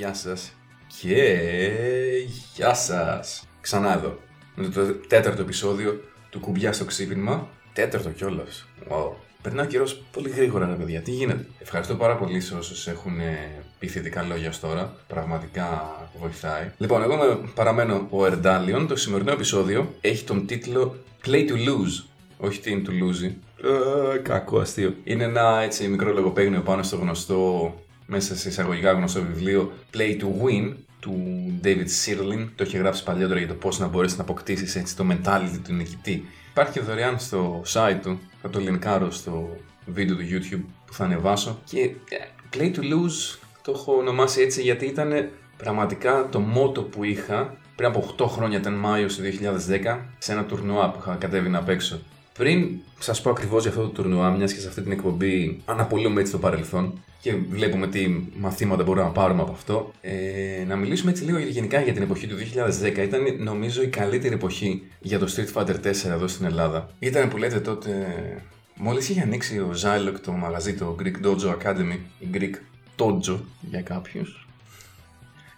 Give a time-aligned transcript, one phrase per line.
[0.00, 0.52] Γεια σας
[1.00, 1.22] και
[2.54, 3.48] γεια σας.
[3.60, 4.18] Ξανά εδώ.
[4.54, 6.00] Με το τέταρτο επεισόδιο
[6.30, 7.48] του κουμπιά στο ξύπνημα.
[7.72, 8.66] Τέταρτο κιόλας.
[8.88, 9.10] Wow.
[9.42, 11.00] Περνάει ο καιρός πολύ γρήγορα, ρε παιδιά.
[11.00, 14.96] Τι γίνεται; Ευχαριστώ πάρα πολύ σε όσους έχουν ε, πει θετικά λόγια ως τώρα.
[15.06, 16.70] Πραγματικά βοηθάει.
[16.78, 18.86] Λοιπόν, εγώ με, παραμένω ο Ερντάλιον.
[18.86, 20.96] Το σημερινό επεισόδιο έχει τον τίτλο
[21.26, 22.04] Play to Lose.
[22.38, 23.32] Όχι τι είναι to lose.
[24.14, 24.94] Ε, κακό αστείο.
[25.04, 27.74] Είναι ένα έτσι μικρό λογοπαίγνιο πάνω στο γνωστό,
[28.10, 31.14] μέσα σε εισαγωγικά γνωστό βιβλίο Play to Win του
[31.64, 32.48] David Sirlin.
[32.56, 35.72] Το έχει γράψει παλιότερα για το πώς να μπορέσεις να αποκτήσεις έτσι το mentality του
[35.72, 36.24] νικητή.
[36.50, 38.20] Υπάρχει και δωρεάν στο site του.
[38.42, 41.58] Θα το λινκάρω στο βίντεο του YouTube που θα ανεβάσω.
[41.64, 41.90] Και ε,
[42.54, 47.88] Play to Lose το έχω ονομάσει έτσι γιατί ήταν πραγματικά το μότο που είχα πριν
[47.88, 52.00] από 8 χρόνια, ήταν Μάιος του 2010, σε ένα τουρνουά που είχα κατέβει να παίξω.
[52.40, 56.20] Πριν σας πω ακριβώς για αυτό το τουρνουά, μιας και σε αυτή την εκπομπή αναπολύουμε
[56.20, 61.10] έτσι το παρελθόν και βλέπουμε τι μαθήματα μπορούμε να πάρουμε από αυτό, ε, να μιλήσουμε
[61.10, 63.02] έτσι λίγο γενικά για την εποχή του 2010.
[63.02, 66.90] Ήταν νομίζω η καλύτερη εποχή για το Street Fighter 4 εδώ στην Ελλάδα.
[66.98, 67.90] Ήταν που λέτε τότε.
[68.76, 72.54] Μόλις είχε ανοίξει ο Zylok το μαγαζί, το Greek Dojo Academy, η Greek
[72.96, 74.48] Dojo για κάποιους.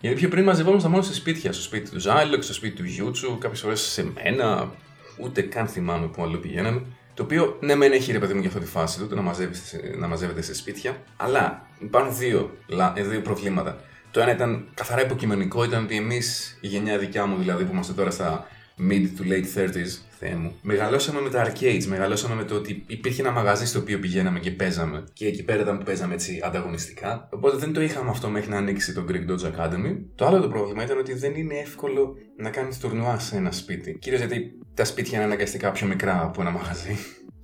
[0.01, 1.53] Γιατί πιο πριν μαζευόμασταν μόνο σε σπίτια.
[1.53, 4.71] Στο σπίτι του Zylok, στο σπίτι του Γιούτσου, κάποιες φορές σε μένα,
[5.17, 6.83] ούτε καν θυμάμαι που αλλού πηγαίναμε.
[7.15, 9.23] Το οποίο ναι, μεν έχει ρε παιδί μου για αυτή τη φάση του, το να,
[9.23, 10.97] μαζεύετε, να μαζεύετε σε σπίτια.
[11.17, 12.57] Αλλά υπάρχουν δύο,
[13.09, 13.81] δύο προβλήματα.
[14.11, 17.93] Το ένα ήταν καθαρά υποκειμενικό, ήταν ότι εμείς, η γενιά δικιά μου δηλαδή, που είμαστε
[17.93, 18.47] τώρα στα
[18.79, 23.23] mid to late 30s, Θεέ μου, μεγαλώσαμε με τα arcades, μεγαλώσαμε με το ότι υπήρχε
[23.23, 25.05] ένα μαγαζί στο οποίο πηγαίναμε και παίζαμε.
[25.13, 27.29] Και εκεί πέρα ήταν που παίζαμε έτσι ανταγωνιστικά.
[27.33, 29.97] Οπότε δεν το είχαμε αυτό μέχρι να ανοίξει το Greek Dodge Academy.
[30.15, 33.99] Το άλλο το πρόβλημα ήταν ότι δεν είναι εύκολο να κάνεις τουρνουά σε ένα σπίτι.
[33.99, 36.97] Κυρίω γιατί τα σπίτια είναι αναγκαστικά πιο μικρά από ένα μαγαζί.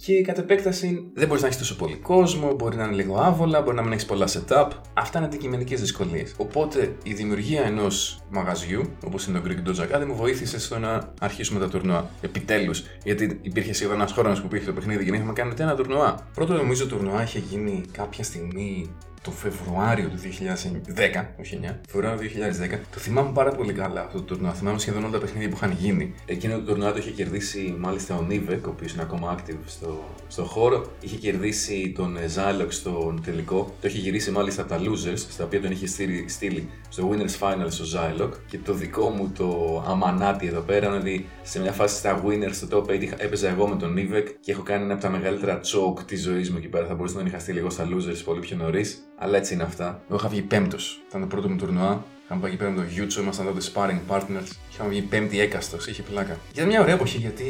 [0.05, 3.63] Και κατ' επέκταση δεν μπορεί να έχεις τόσο πολύ κόσμο, μπορεί να είναι λίγο άβολα,
[3.63, 4.69] μπορεί να μην έχεις πολλά setup.
[4.95, 6.35] Αυτά είναι αντικειμενικές δυσκολίες.
[6.36, 11.61] Οπότε η δημιουργία ενός μαγαζιού, όπως είναι το Greek Dodge Academy, βοήθησε στο να αρχίσουμε
[11.61, 12.11] τα τουρνουά.
[12.20, 15.63] Επιτέλους, γιατί υπήρχε σχεδόν ένας χρόνος που υπήρχε το παιχνίδι και δεν είχαμε κάνει ούτε
[15.63, 16.29] ένα τουρνουά.
[16.35, 18.91] Πρώτο νομίζω το τουρνουά είχε γίνει κάποια στιγμή
[19.23, 22.34] το Φεβρουάριο του 2010, όχι 9, Φεβρουάριο του
[22.74, 22.79] 2010.
[22.92, 24.52] Το θυμάμαι πάρα πολύ καλά αυτό το τουρνουά.
[24.52, 26.14] Θυμάμαι σχεδόν όλα τα παιχνίδια που είχαν γίνει.
[26.27, 30.05] Εκείνο το τουρνουά το είχε κερδίσει μάλιστα ο Νίβεκ, ο οποίος είναι ακόμα active στο,
[30.28, 30.86] στο χώρο.
[31.01, 33.74] Είχε κερδίσει τον Zylox στον τελικό.
[33.80, 37.39] Το είχε γυρίσει μάλιστα από τα Losers, στα οποία τον είχε στείλει, στείλει στο Winners
[37.40, 38.30] Final στο Zylock.
[38.46, 42.67] Και το δικό μου το αμανάτι εδώ πέρα είναι σε μια φάση στα Winners στο
[42.70, 46.01] top 8 έπαιζα εγώ με τον Νίβεκ και έχω κάνει ένα από τα μεγαλύτερα choke
[46.07, 46.86] της ζωής μου εκεί πέρα.
[46.86, 49.02] Θα μπορούσα να τον είχα στείλει εγώ στα Losers πολύ πιο νωρίς.
[49.18, 50.02] Αλλά έτσι είναι αυτά.
[50.08, 51.01] Εγώ είχα βγει πέμπτος.
[51.08, 52.05] Ήταν το πρώτο μου τουρνουά.
[52.24, 54.51] Είχαμε πάει εκεί πέρα με τον Γιούτσο, ήμασταν τότε sparring partners.
[54.73, 56.39] Είχαμε βγει πέμπτη έκαστος, είχε πλάκα.
[56.52, 57.45] Ήταν μια ωραία εποχή γιατί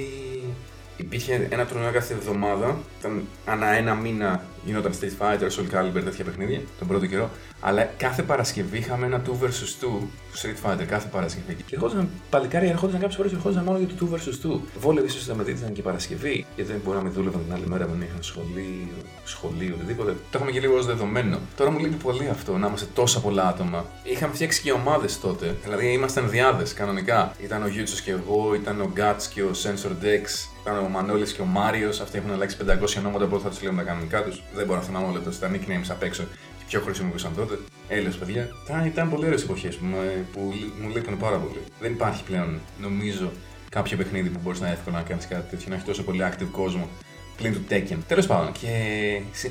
[0.98, 2.78] υπήρχε ένα τουρνουά κάθε εβδομάδα.
[2.98, 7.30] Ήταν ανά ένα μήνα γινόταν Street Fighter, Soul Calibur, τέτοια παιχνίδια τον πρώτο καιρό.
[7.60, 10.06] Αλλά κάθε Παρασκευή είχαμε ένα 2 vs 2
[10.40, 11.54] Street Fighter κάθε Παρασκευή.
[11.54, 14.60] Και ερχόταν παλικάρι, ερχόταν κάποιες φορές ερχόταν μόνο για το 2 vs 2.
[14.78, 17.86] Βόλευε ίσως να μετρήθηκαν και Παρασκευή, γιατί δεν μπορεί να με δούλευαν την άλλη μέρα,
[17.86, 18.88] δεν είχαν σχολείο,
[19.24, 20.10] σχολείο, οτιδήποτε.
[20.10, 21.38] Το είχαμε και λίγο ως δεδομένο.
[21.56, 23.86] Τώρα μου λείπει πολύ αυτό να είμαστε τόσα πολλά άτομα.
[24.02, 25.56] Είχαμε φτιάξει και ομάδες τότε.
[25.62, 27.34] Δηλαδή ήμασταν διάδες κανονικά.
[27.38, 31.32] Ήταν ο Γιούτσος και εγώ, ήταν ο Γκάτ και ο Sensor Dex, ήταν ο Μανώλης
[31.32, 32.00] και ο Μάριος.
[32.00, 34.42] Αυτοί έχουν αλλάξει 500 ονόματα, οπότε θα τους λέμε τα κανονικά τους.
[34.54, 36.22] Δεν μπορώ να θυμάμαι όλα τα nicknames απ' έξω
[36.58, 37.58] και ποιο χρησιμοποιούσαν τότε.
[37.88, 38.48] Έλληνε παιδιά.
[38.64, 39.86] Ήταν, ήταν πολύ ωραίες εποχές που,
[40.32, 40.40] που
[40.80, 41.60] μου λείπουν πάρα πολύ.
[41.80, 43.32] Δεν υπάρχει πλέον, νομίζω,
[43.68, 46.50] κάποιο παιχνίδι που μπορείς να εύκολα να κάνεις κάτι τέτοιο, να έχει τόσο πολύ active
[46.52, 46.88] κόσμο
[47.38, 47.96] πλην του Tekken.
[48.06, 48.68] Τέλος πάντων, και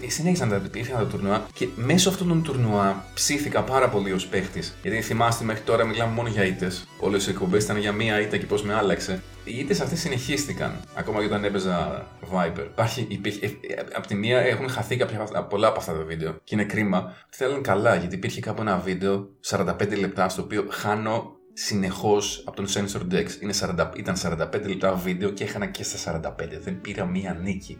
[0.08, 4.76] συνέχισαν τα υπήρχαν τα τουρνουά και μέσω αυτών των τουρνουά ψήθηκα πάρα πολύ ως παίχτης.
[4.82, 6.88] Γιατί θυμάστε μέχρι τώρα μιλάμε μόνο για ήττες.
[7.00, 9.22] Όλες οι εκπομπές ήταν για μία ήττα και πώς με άλλαξε.
[9.44, 10.80] Οι ήττες αυτές συνεχίστηκαν.
[10.94, 12.66] Ακόμα και όταν έπαιζα Viper.
[12.72, 16.36] Υπάρχει, υπήρχε, ε, ε, απ' τη μία έχουν χαθεί κάποια, πολλά από αυτά τα βίντεο.
[16.44, 17.14] Και είναι κρίμα.
[17.30, 22.56] Θα ήταν καλά γιατί υπήρχε κάπου ένα βίντεο 45 λεπτά στο οποίο χάνω συνεχώς από
[22.56, 23.42] τον Sensor Dex.
[23.42, 26.60] Είναι 40, ήταν 45 λεπτά βίντεο και έχανα και στα 45.
[26.64, 27.78] Δεν πήρα μία νίκη.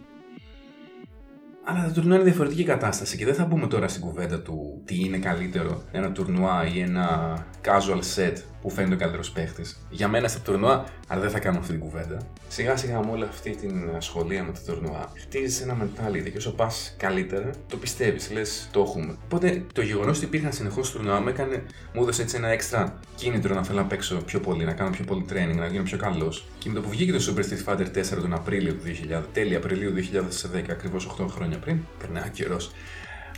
[1.64, 5.00] Αλλά το τουρνουά είναι διαφορετική κατάσταση και δεν θα μπούμε τώρα στην κουβέντα του τι
[5.00, 8.34] είναι καλύτερο ένα τουρνουά ή ένα casual set
[8.68, 9.78] που φαίνεται ο καλύτερος παίχτης.
[9.90, 12.18] Για μένα στα τουρνουά, αλλά δεν θα κάνω αυτή την κουβέντα.
[12.48, 16.52] Σιγά σιγά με όλη αυτή την ασχολία με το τουρνουά, χτίζει ένα mentality και όσο
[16.52, 19.16] πας καλύτερα, το πιστεύεις, λες το έχουμε.
[19.24, 23.54] Οπότε το γεγονός ότι υπήρχαν συνεχώς τουρνουά με έκανε, μου έδωσε έτσι ένα έξτρα κίνητρο
[23.54, 26.46] να θέλω να παίξω πιο πολύ, να κάνω πιο πολύ training, να γίνω πιο καλός.
[26.58, 28.84] Και με το που βγήκε το Super Street Fighter 4 τον Απρίλιο του
[29.20, 32.72] 2000, τέλη Απριλίου 2010, ακριβώς 8 χρόνια πριν, περνάει ο καιρός,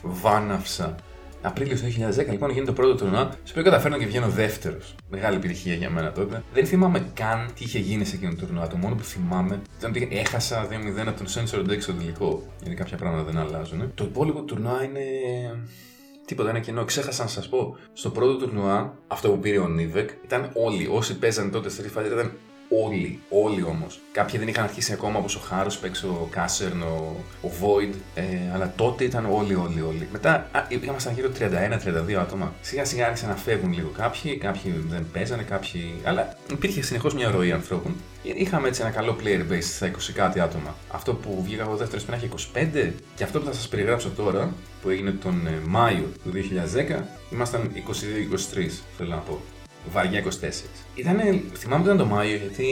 [0.02, 0.96] βάναυσα
[1.42, 4.96] Απρίλιο του 2010 λοιπόν γίνεται το πρώτο τουρνουά, στο οποίο καταφέρνω και βγαίνω δεύτερος.
[5.10, 6.44] Μεγάλη επιτυχία για μένα τότε.
[6.54, 8.68] Δεν θυμάμαι καν τι είχε γίνει σε εκείνο το τουρνουά.
[8.68, 12.44] Το μόνο που θυμάμαι ήταν ότι έχασα 2-0 από τον Sensor Deck στο τελικό.
[12.62, 13.92] Γιατί κάποια πράγματα δεν αλλάζουν.
[13.96, 15.02] Το υπόλοιπο τουρνουά είναι
[16.30, 16.86] Τίποτα, ένα κενό.
[16.86, 17.78] Ξέχασα να σας πω.
[17.94, 20.88] Στο πρώτο τουρνουά, αυτό που πήρε ο Νίβεκ, ήταν όλοι.
[20.92, 22.32] Όσοι παίζανε τότε Street Fighter ήταν
[22.70, 24.00] Όλοι, όλοι όμως.
[24.12, 28.24] Κάποιοι δεν είχαν αρχίσει ακόμα όπως ο Χάρος παίξει ο Κάσερν, ο, ο Void, ε,
[28.54, 30.08] αλλά τότε ήταν όλοι, όλοι, όλοι.
[30.12, 31.30] Μετά ήμασταν γύρω
[32.10, 32.54] 31-32 άτομα.
[32.62, 35.94] Σιγά σιγά άρχισαν να φεύγουν λίγο κάποιοι, κάποιοι δεν παίζανε, κάποιοι.
[36.04, 37.96] Αλλά υπήρχε συνεχώς μια ροή ανθρώπων.
[38.24, 40.76] Είχαμε έτσι ένα καλό player base στα 20 κάτι άτομα.
[40.92, 44.54] Αυτό που βγήκα εγώ δεύτερος πριν έχει 25 και αυτό που θα σας περιγράψω τώρα,
[44.82, 46.32] που έγινε τον ε, Μάιο του
[47.00, 47.02] 2010,
[47.32, 47.72] ήμασταν
[48.56, 49.42] 22-23, θέλω να πω
[49.92, 50.28] βαριά 24.
[50.96, 52.66] Ήτανε, θυμάμαι ότι ήταν το Μάιο γιατί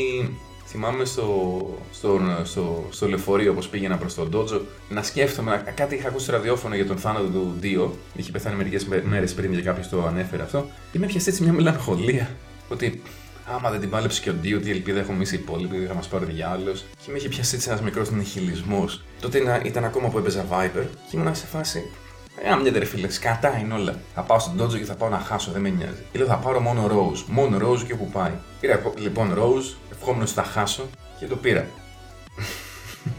[0.66, 6.08] θυμάμαι στο, στο, στο, στο λεωφορείο όπω πήγαινα προς τον Ντότζο να σκέφτομαι, κάτι είχα
[6.08, 10.06] ακούσει ραδιόφωνο για τον θάνατο του Ντίο, είχε πεθάνει μερικές μέρες πριν και κάποιος το
[10.06, 12.30] ανέφερε αυτό και με πιαστεί έτσι μια μελαγχολία
[12.70, 13.02] ότι
[13.56, 16.08] άμα δεν την πάλεψε και ο Ντίο, τι ελπίδα έχουμε εμείς οι υπόλοιποι, θα μας
[16.08, 16.86] πάρει διάλογος.
[17.06, 18.90] Και με είχε πιαστεί έτσι ένας μικρός νυχηλισμό.
[19.20, 21.92] Τότε ήταν ακόμα που έπαιζα Viper και ήμουν σε φάση,
[22.42, 23.96] ε, μια ρε φίλε, σκατά είναι όλα.
[24.14, 26.04] Θα πάω στον Dodge και θα πάω να χάσω, δεν με νοιάζει.
[26.12, 27.24] Και λέω θα πάρω μόνο Rose.
[27.28, 28.32] Μόνο Rose και όπου πάει.
[28.60, 30.90] Πήρα λοιπόν Rose, ευχόμενο θα χάσω
[31.20, 31.68] και το πήρα.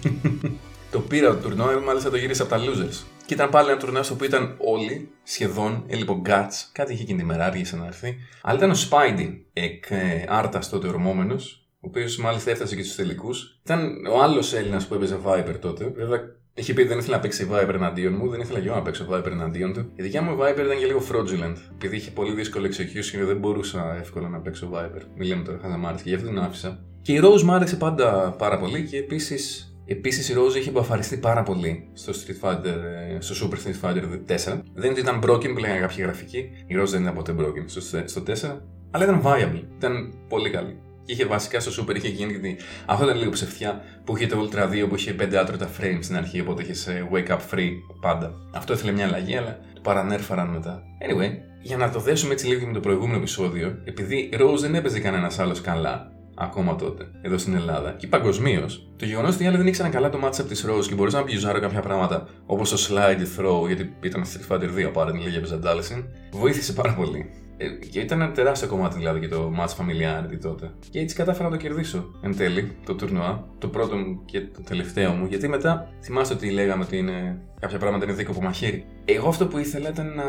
[0.92, 3.04] το πήρα το τουρνό, μάλιστα το γύρισα από τα losers.
[3.26, 7.02] Και ήταν πάλι ένα τουρνό στο οποίο ήταν όλοι, σχεδόν, έλειπε ο Guts, κάτι είχε
[7.02, 8.16] εκείνη τη μέρα, άργησε να έρθει.
[8.42, 12.96] Αλλά ήταν ο Spidey, εκ ε, Άρτα τότε ορμόμενος, ο οποίος μάλιστα έφτασε και στους
[12.96, 13.60] τελικούς.
[13.64, 15.92] Ήταν ο άλλος Έλληνας που έπαιζε Viper τότε.
[15.96, 16.20] Βέβαια
[16.58, 18.82] Είχε πει ότι δεν ήθελα να παίξει Viper εναντίον μου, δεν ήθελα και εγώ να
[18.82, 19.90] παίξω Viper εναντίον του.
[19.94, 21.56] Η δικιά μου Viper ήταν και λίγο fraudulent.
[21.74, 25.02] Επειδή είχε πολύ δύσκολο execution, δεν μπορούσα εύκολα να παίξω Viper.
[25.16, 26.80] Μην λέμε τώρα χαζαμάρι και γι' αυτό την άφησα.
[27.02, 31.16] Και η Rose μου άρεσε πάντα πάρα πολύ και επίσης Επίσης η Rose είχε μπαφαριστεί
[31.16, 34.62] πάρα πολύ στο, Street Fighter, ε, στο Super Street Fighter 4.
[34.74, 36.38] Δεν είναι ότι ήταν broken που λέγανε κάποια γραφική.
[36.66, 38.60] Η Rose δεν ήταν ποτέ broken στο, στο 4.
[38.90, 39.62] Αλλά ήταν viable.
[39.76, 40.78] Ήταν πολύ καλή.
[41.08, 42.56] Και είχε βασικά στο Super είχε γίνει γιατί
[42.86, 46.16] αυτό ήταν λίγο ψευτιά που είχε το Ultra 2 που είχε 5 άτρωτα frames στην
[46.16, 47.70] αρχή, οπότε είχες Wake Up Free
[48.00, 48.32] πάντα.
[48.54, 50.82] Αυτό ήθελε μια αλλαγή, αλλά το παρανέρφαραν μετά.
[51.08, 51.30] Anyway,
[51.62, 55.38] για να το δέσουμε έτσι λίγο με το προηγούμενο επεισόδιο, επειδή Rose δεν έπαιζε κανένας
[55.38, 59.66] άλλος καλά, ακόμα τότε, εδώ στην Ελλάδα και παγκοσμίως, το γεγονός ότι οι άλλοι δεν
[59.66, 63.40] ήξεραν καλά το matchup της Rose και μπορούσαν να πιουζάρω κάποια πράγματα όπως το slide
[63.40, 65.40] throw, γιατί ήταν Street Fighter 2 πάρα την λίγη
[66.32, 67.47] βοήθησε πάρα πολύ.
[67.60, 70.70] Ε, και ήταν ένα τεράστιο κομμάτι δηλαδή για το match familiarity τότε.
[70.90, 74.62] Και έτσι κατάφερα να το κερδίσω εν τέλει το τουρνουά, το πρώτο μου και το
[74.62, 75.26] τελευταίο μου.
[75.26, 78.84] Γιατί μετά θυμάστε ότι λέγαμε ότι είναι, κάποια πράγματα είναι δίκοπο μαχαίρι.
[79.04, 80.24] Εγώ αυτό που ήθελα ήταν να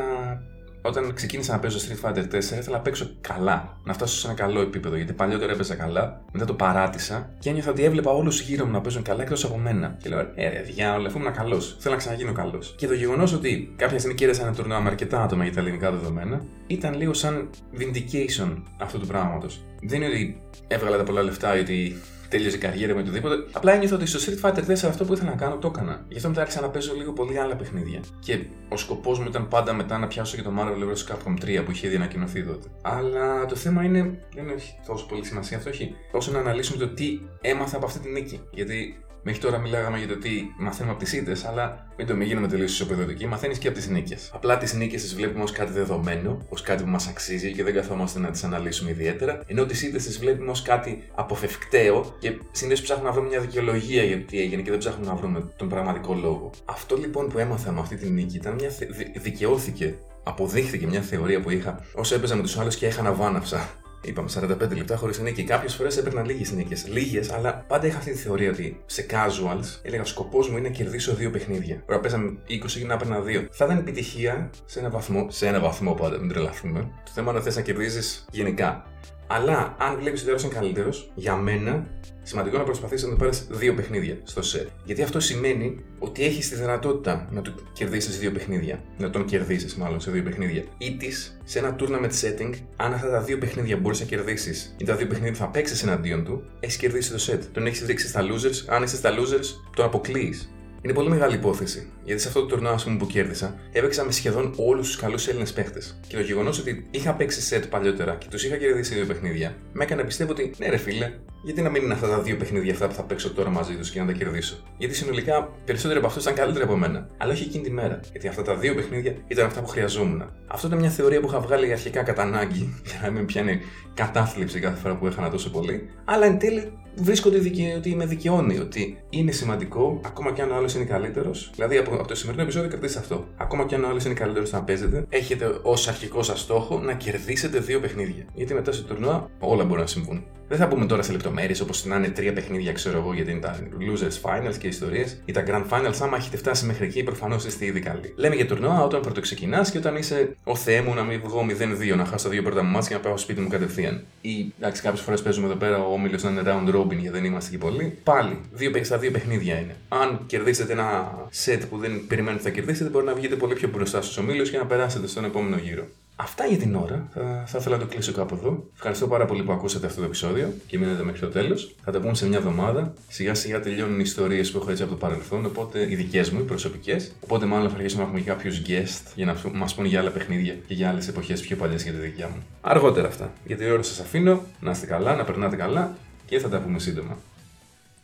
[0.81, 3.77] όταν ξεκίνησα να παίζω Street Fighter 4, ήθελα να παίξω καλά.
[3.83, 4.95] Να φτάσω σε ένα καλό επίπεδο.
[4.95, 8.81] Γιατί παλιότερα έπαιζα καλά, μετά το παράτησα και ένιωθα ότι έβλεπα όλους γύρω μου να
[8.81, 9.97] παίζουν καλά εκτός από μένα.
[10.01, 11.75] Και λέω, Ε, διάολο, αφού ήμουν καλός.
[11.79, 12.75] Θέλω να ξαναγίνω καλός.
[12.77, 15.91] Και το γεγονός ότι κάποια στιγμή κέρδισα ένα τουρνουά με αρκετά άτομα για τα ελληνικά
[15.91, 17.49] δεδομένα, ήταν λίγο σαν
[17.79, 19.61] vindication αυτού του πράγματος.
[19.81, 21.95] Δεν είναι ότι έβγαλα τα πολλά λεφτά γιατί
[22.29, 23.35] τέλειωσε η καριέρα με οτιδήποτε.
[23.51, 26.05] Απλά ένιωθα ότι στο Street Fighter 4 αυτό που ήθελα να κάνω το έκανα.
[26.07, 27.99] Γι' αυτό μετά άρχισα να παίζω λίγο πολύ άλλα παιχνίδια.
[28.19, 28.39] Και
[28.69, 31.13] ο σκοπός μου ήταν πάντα μετά να πιάσω και το Marvel vs.
[31.13, 32.67] Capcom 3 που είχε ήδη ανακοινωθεί τότε.
[32.81, 36.93] Αλλά το θέμα είναι, δεν έχει τόσο πολύ σημασία αυτό, έχει όσο να αναλύσουμε το
[36.93, 38.39] τι έμαθα από αυτή τη νίκη.
[38.51, 42.27] Γιατί Μέχρι τώρα μιλάγαμε για το τι μαθαίνουμε από τις ήττες, αλλά μην το μην
[42.27, 44.29] γίνουμε τελείως ισοπεδωτικοί, μαθαίνεις και από τις νίκες.
[44.33, 47.73] Απλά τις νίκες τις βλέπουμε ως κάτι δεδομένο, ως κάτι που μας αξίζει και δεν
[47.73, 52.81] καθόμαστε να τις αναλύσουμε ιδιαίτερα, ενώ τις ήττες τις βλέπουμε ως κάτι αποφευκταίο και συνήθως
[52.81, 55.69] ψάχνουμε να βρούμε μια δικαιολογία για το τι έγινε και δεν ψάχνουμε να βρούμε τον
[55.69, 56.49] πραγματικό λόγο.
[56.65, 58.85] Αυτό λοιπόν που έμαθα με αυτή τη νίκη ήταν μια θε...
[59.21, 63.69] δικαιώθηκε αποδείχθηκε μια θεωρία που είχα όσο έπαιζα με τους άλλους και έχανα βάναυσα.
[64.01, 65.43] Είπαμε 45 λεπτά χωρίς νίκη.
[65.43, 66.87] Κάποιες φορές έπαιρνα λίγες νίκες.
[66.87, 70.73] Λίγες, αλλά πάντα είχα αυτή τη θεωρία ότι σε casuals έλεγα σκοπός μου είναι να
[70.73, 71.83] κερδίσω δύο παιχνίδια.
[71.85, 73.47] Ωραία, παίζαμε 20 και να έπαιρνα δύο.
[73.51, 75.27] Θα ήταν επιτυχία σε ένα βαθμό.
[75.29, 76.79] Σε ένα βαθμό πάντα, μην τρελαθούμε.
[76.79, 78.85] Το θέμα είναι να θες να κερδίζεις γενικά.
[79.31, 81.87] Αλλά αν βλέπεις ότι ο είναι καλύτερος, για μένα
[82.23, 84.67] σημαντικό να προσπαθήσεις να το πάρεις δύο παιχνίδια στο σετ.
[84.83, 88.83] Γιατί αυτό σημαίνει ότι έχεις τη δυνατότητα να του κερδίσεις δύο παιχνίδια.
[88.97, 90.63] Να τον κερδίσεις μάλλον σε δύο παιχνίδια.
[90.77, 94.83] Ή της σε ένα tournament setting, αν αυτά τα δύο παιχνίδια μπορείς να κερδίσεις ή
[94.83, 97.39] τα δύο παιχνίδια που θα παίξεις εναντίον του, έχεις κερδίσει το set.
[97.51, 98.65] Τον έχεις ρίξει στα losers.
[98.67, 99.45] Αν είσαι στα losers,
[99.75, 100.53] τον αποκλείεις.
[100.81, 101.87] Είναι πολύ μεγάλη υπόθεση.
[102.03, 105.99] Γιατί σε αυτό το τουρνουά που κέρδισα, έπαιξα με σχεδόν όλους τους καλούς Έλληνες παίχτες.
[106.07, 109.83] Και το γεγονός ότι είχα παίξει σετ παλιότερα και τους είχα κερδίσει δύο παιχνίδια, με
[109.83, 112.71] έκανε να πιστεύω ότι ναι, ρε φίλε, γιατί να μην είναι αυτά τα δύο παιχνίδια
[112.71, 116.07] αυτά που θα παίξω τώρα μαζί τους και να τα κερδίσω; Γιατί συνολικά περισσότεροι από
[116.07, 117.09] αυτούς ήταν καλύτεροι από μένα.
[117.17, 117.99] Αλλά όχι εκείνη τη μέρα.
[118.11, 120.31] Γιατί αυτά τα δύο παιχνίδια ήταν αυτά που χρειαζόμουν.
[120.47, 123.59] Αυτό ήταν μια θεωρία που είχα βγάλει αρχικά κατά ανάγκη, για να μην πιάνει
[123.93, 125.89] κατάθλιψη κάθε φορά που έχανα τόσο πολύ.
[126.05, 130.55] Αλλά εν τέλει βρίσκω ότι, ότι με δικαιώνει, ότι είναι σημαντικό, ακόμα και αν ο
[130.55, 131.51] άλλος είναι καλύτερος.
[131.55, 133.27] Δηλαδή από, από το σημερινό επεισόδιο κρατήστε αυτό.
[133.37, 136.93] Ακόμα και αν ο άλλος είναι καλύτερος να παίζετε, έχετε ως αρχικό σας στόχο να
[136.93, 138.25] κερδίσετε δύο παιχνίδια.
[138.33, 140.25] Γιατί μετά στο τουρνουά όλα μπορούν να συμβούν.
[140.49, 143.39] Δεν θα πούμε τώρα σε λεπτομέρειες όπως να είναι τρία παιχνίδια, ξέρω εγώ, γιατί είναι
[143.39, 145.97] τα losers finals και ιστορίες ή τα grand finals.
[146.01, 148.13] Άμα έχετε φτάσει μέχρι εκεί, προφανώς είστε ήδη καλοί.
[148.15, 151.45] Λέμε για τουρνουά όταν πρωτοξεκινάς και όταν είσαι ο Θεέ μου να μην βγω
[151.91, 154.03] 0-2, να χάσω τα δύο πρώτα μου και να πάω σπίτι μου κατευθείαν.
[154.21, 157.25] Ή εντάξει, κάποιες φορές παίζουμε εδώ πέρα ο όμιλος να είναι round robin γιατί δεν
[157.25, 157.97] είμαστε εκεί πολλοί.
[158.03, 159.75] Πάλι, δύο, στα δύο παιχνίδια είναι.
[159.89, 161.11] Αν κερδίσετε ένα
[161.45, 164.57] set που δεν περιμένετε θα κερδίσετε, μπορεί να βγείτε πολύ πιο μπροστά στους ομίλους και
[164.57, 165.87] να περάσετε στον επόμενο γύρο.
[166.21, 167.07] Αυτά για την ώρα.
[167.13, 168.63] Θα, θα ήθελα να το κλείσω κάπου εδώ.
[168.75, 171.75] Ευχαριστώ πάρα πολύ που ακούσατε αυτό το επεισόδιο και μείνετε μέχρι το τέλος.
[171.83, 172.93] Θα τα πούμε σε μια εβδομάδα.
[173.07, 176.39] Σιγά σιγά τελειώνουν οι ιστορίες που έχω έτσι από το παρελθόν, οπότε οι δικές μου,
[176.39, 177.11] οι προσωπικές.
[177.23, 180.09] Οπότε μάλλον θα αρχίσουμε να έχουμε και κάποιους guest για να μας πούν για άλλα
[180.09, 182.43] παιχνίδια και για άλλες εποχές πιο παλιές για τη δικιά μου.
[182.61, 183.33] Αργότερα αυτά.
[183.45, 184.41] Για την ώρα σας αφήνω.
[184.59, 187.17] Να είστε καλά, να περνάτε καλά και θα τα πούμε σύντομα.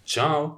[0.07, 0.49] Ciao!